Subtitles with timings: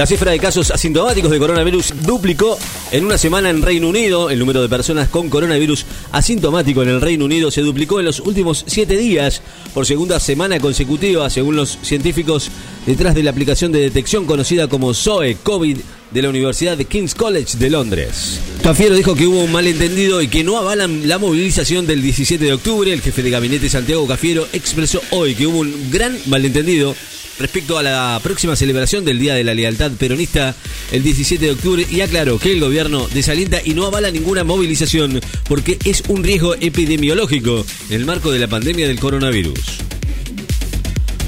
[0.00, 2.58] La cifra de casos asintomáticos de coronavirus duplicó
[2.90, 4.30] en una semana en Reino Unido.
[4.30, 8.20] El número de personas con coronavirus asintomático en el Reino Unido se duplicó en los
[8.20, 9.42] últimos siete días
[9.74, 12.50] por segunda semana consecutiva, según los científicos
[12.86, 15.76] detrás de la aplicación de detección conocida como SOE COVID
[16.10, 18.40] de la Universidad de King's College de Londres.
[18.62, 22.52] Cafiero dijo que hubo un malentendido y que no avalan la movilización del 17 de
[22.52, 22.92] octubre.
[22.92, 26.94] El jefe de gabinete Santiago Cafiero expresó hoy que hubo un gran malentendido
[27.38, 30.54] respecto a la próxima celebración del Día de la Lealtad Peronista
[30.92, 35.20] el 17 de octubre y aclaró que el gobierno desalienta y no avala ninguna movilización
[35.48, 39.89] porque es un riesgo epidemiológico en el marco de la pandemia del coronavirus.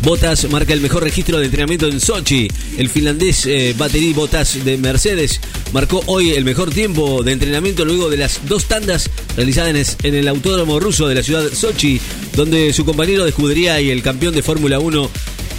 [0.02, 2.48] Botas marca el mejor registro de entrenamiento en Sochi.
[2.76, 5.40] El finlandés eh, Battery Botas de Mercedes
[5.72, 10.28] marcó hoy el mejor tiempo de entrenamiento luego de las dos tandas realizadas en el
[10.28, 12.00] autódromo ruso de la ciudad Sochi,
[12.34, 15.10] donde su compañero de escudería y el campeón de Fórmula 1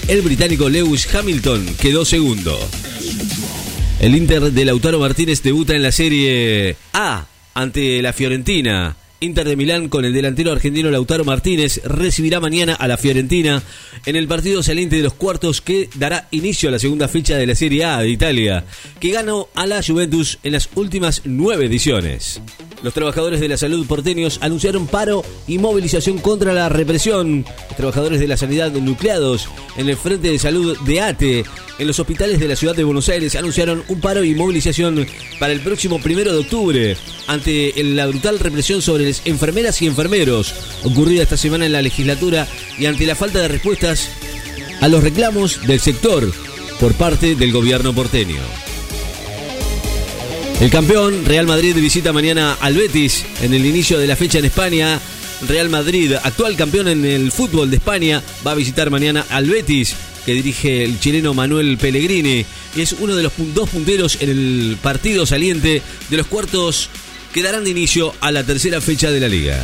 [0.08, 2.60] el británico Lewis Hamilton quedó segundo.
[4.02, 8.98] El Inter de Lautaro Martínez debuta en la Serie A ante la Fiorentina.
[9.24, 13.64] Inter de Milán con el delantero argentino Lautaro Martínez recibirá mañana a la Fiorentina
[14.06, 17.48] en el partido saliente de los cuartos que dará inicio a la segunda fecha de
[17.48, 18.66] la Serie A de Italia,
[19.00, 22.42] que ganó a la Juventus en las últimas nueve ediciones.
[22.84, 27.46] Los trabajadores de la salud porteños anunciaron paro y movilización contra la represión.
[27.70, 31.46] Los trabajadores de la sanidad nucleados en el Frente de Salud de ATE
[31.80, 35.08] en los hospitales de la ciudad de Buenos Aires anunciaron un paro y movilización
[35.40, 41.24] para el próximo primero de octubre ante la brutal represión sobre enfermeras y enfermeros ocurrida
[41.24, 42.48] esta semana en la legislatura
[42.78, 44.10] y ante la falta de respuestas
[44.82, 46.32] a los reclamos del sector
[46.80, 48.42] por parte del gobierno porteño.
[50.60, 54.46] El campeón Real Madrid visita mañana al Betis en el inicio de la fecha en
[54.46, 55.00] España.
[55.48, 59.94] Real Madrid, actual campeón en el fútbol de España, va a visitar mañana al Betis,
[60.26, 62.46] que dirige el chileno Manuel Pellegrini.
[62.76, 66.90] Y es uno de los dos punteros en el partido saliente de los cuartos
[67.34, 69.62] que darán de inicio a la tercera fecha de la liga.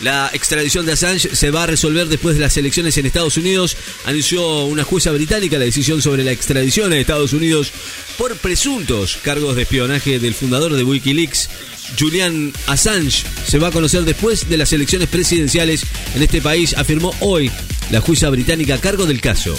[0.00, 3.76] La extradición de Assange se va a resolver después de las elecciones en Estados Unidos.
[4.04, 7.72] Anunció una jueza británica la decisión sobre la extradición a Estados Unidos
[8.16, 11.50] por presuntos cargos de espionaje del fundador de Wikileaks,
[11.98, 13.24] Julian Assange.
[13.44, 15.82] Se va a conocer después de las elecciones presidenciales
[16.14, 17.50] en este país, afirmó hoy
[17.90, 19.56] la jueza británica a cargo del caso.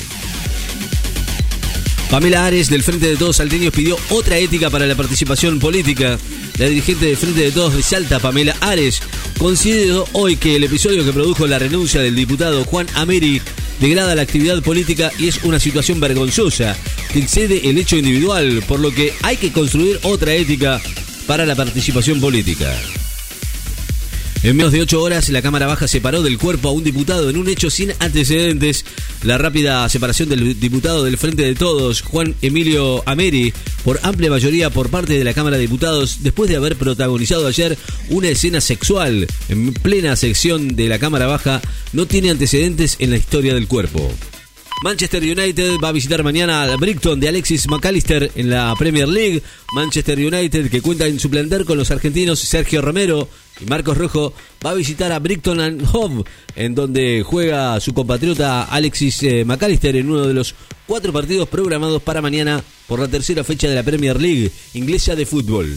[2.10, 6.18] Pamela Ares del Frente de Todos Salteños pidió otra ética para la participación política.
[6.58, 9.00] La dirigente del Frente de Todos de Salta, Pamela Ares,
[9.38, 13.42] consideró hoy que el episodio que produjo la renuncia del diputado Juan Ameri
[13.80, 16.76] degrada la actividad política y es una situación vergonzosa
[17.14, 20.82] que excede el hecho individual, por lo que hay que construir otra ética
[21.28, 22.76] para la participación política.
[24.42, 27.36] En menos de ocho horas, la Cámara Baja separó del cuerpo a un diputado en
[27.36, 28.86] un hecho sin antecedentes.
[29.24, 34.70] La rápida separación del diputado del Frente de Todos, Juan Emilio Ameri, por amplia mayoría
[34.70, 37.78] por parte de la Cámara de Diputados, después de haber protagonizado ayer
[38.08, 41.62] una escena sexual en plena sección de la Cámara Baja,
[41.92, 44.10] no tiene antecedentes en la historia del cuerpo.
[44.82, 49.44] Manchester United va a visitar mañana al Brighton de Alexis McAllister en la Premier League.
[49.74, 53.28] Manchester United, que cuenta en su plantel con los argentinos Sergio Romero
[53.60, 54.34] y Marcos Rojo,
[54.66, 56.24] va a visitar a Brighton Hove,
[56.56, 60.56] en donde juega su compatriota Alexis eh, McAllister en uno de los
[60.88, 65.26] cuatro partidos programados para mañana por la tercera fecha de la Premier League inglesa de
[65.26, 65.76] fútbol.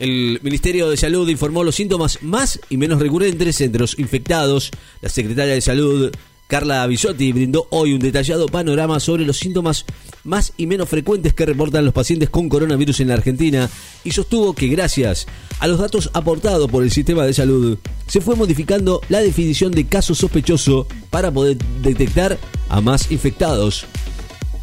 [0.00, 4.70] El Ministerio de Salud informó los síntomas más y menos recurrentes entre los infectados.
[5.02, 6.10] La secretaria de Salud
[6.50, 9.84] Carla Bisotti brindó hoy un detallado panorama sobre los síntomas
[10.24, 13.70] más y menos frecuentes que reportan los pacientes con coronavirus en la Argentina
[14.02, 15.28] y sostuvo que gracias
[15.60, 17.78] a los datos aportados por el sistema de salud
[18.08, 22.36] se fue modificando la definición de caso sospechoso para poder detectar
[22.68, 23.86] a más infectados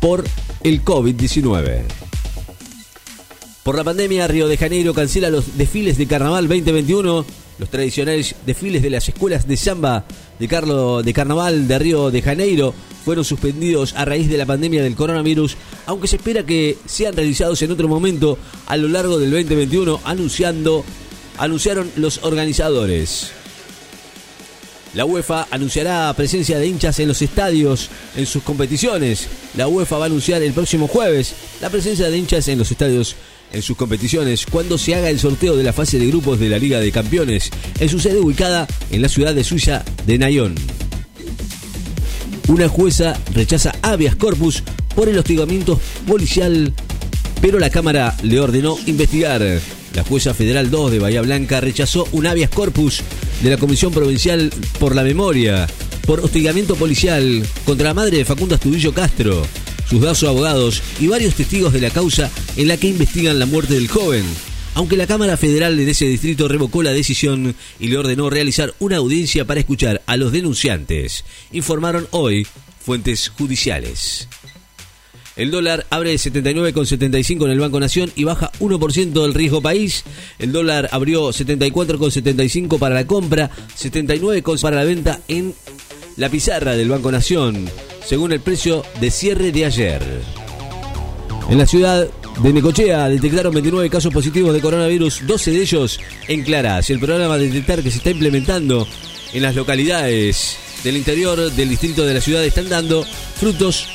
[0.02, 0.26] por
[0.66, 1.84] el COVID-19.
[3.64, 7.26] Por la pandemia, Río de Janeiro cancela los desfiles de Carnaval 2021
[7.60, 10.06] los tradicionales desfiles de las escuelas de samba
[10.40, 14.84] de, Carlo, de Carnaval de Río de Janeiro fueron suspendidos a raíz de la pandemia
[14.84, 15.56] del coronavirus,
[15.86, 20.84] aunque se espera que sean realizados en otro momento a lo largo del 2021, anunciando,
[21.38, 23.32] anunciaron los organizadores.
[24.94, 29.28] La UEFA anunciará presencia de hinchas en los estadios en sus competiciones.
[29.56, 33.16] La UEFA va a anunciar el próximo jueves la presencia de hinchas en los estadios
[33.54, 36.60] en sus competiciones cuando se haga el sorteo de la fase de grupos de la
[36.60, 37.50] Liga de Campeones
[37.80, 40.56] en su sede ubicada en la ciudad de Suiza de Nayón.
[42.48, 44.64] Una jueza rechaza habeas corpus
[44.96, 46.74] por el hostigamiento policial,
[47.42, 49.42] pero la Cámara le ordenó investigar.
[49.94, 53.02] La jueza federal 2 de Bahía Blanca rechazó un habeas corpus
[53.42, 55.68] de la Comisión Provincial por la Memoria
[56.08, 59.46] por hostigamiento policial contra la madre de Facundo Astudillo Castro.
[59.90, 63.76] Sus dos abogados y varios testigos de la causa en la que investigan la muerte
[63.76, 64.26] del joven.
[64.76, 68.98] Aunque la Cámara Federal de ese distrito revocó la decisión y le ordenó realizar una
[68.98, 72.46] audiencia para escuchar a los denunciantes, informaron hoy
[72.80, 74.28] fuentes judiciales.
[75.36, 80.04] El dólar abre 79,75 en el Banco Nación y baja 1% del riesgo país.
[80.40, 85.54] El dólar abrió 74,75 para la compra, 79 para la venta en
[86.18, 87.70] la pizarra del Banco Nación,
[88.08, 90.02] según el precio de cierre de ayer.
[91.50, 92.08] En la ciudad
[92.42, 96.90] de Necochea detectaron 29 casos positivos de coronavirus, 12 de ellos en Claras.
[96.90, 98.88] El programa de detectar que se está implementando
[99.34, 103.04] en las localidades del interior del distrito de la ciudad están dando
[103.36, 103.88] frutos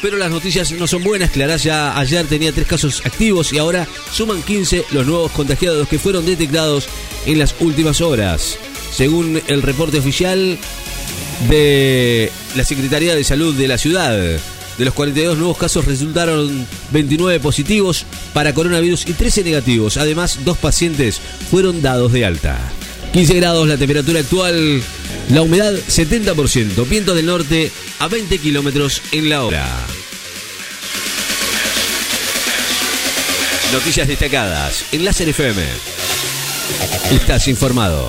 [0.00, 1.30] pero las noticias no son buenas.
[1.30, 5.98] Clarás ya ayer tenía tres casos activos y ahora suman 15 los nuevos contagiados que
[5.98, 6.88] fueron detectados
[7.26, 8.58] en las últimas horas.
[8.92, 10.58] Según el reporte oficial
[11.48, 14.16] de la Secretaría de Salud de la ciudad,
[14.78, 19.96] de los 42 nuevos casos resultaron 29 positivos para coronavirus y 13 negativos.
[19.96, 21.20] Además, dos pacientes
[21.50, 22.56] fueron dados de alta.
[23.12, 24.82] 15 grados la temperatura actual,
[25.30, 29.66] la humedad 70%, viento del norte a 20 kilómetros en la hora.
[33.72, 35.62] Noticias destacadas en Láser FM.
[37.10, 38.06] Estás informado.